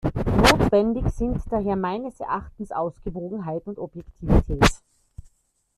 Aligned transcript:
Notwendig 0.35 1.11
sind 1.11 1.39
daher 1.51 1.75
meines 1.75 2.19
Erachtens 2.21 2.71
Ausgewogenheit 2.71 3.67
und 3.67 3.77
Objektivität. 3.77 4.65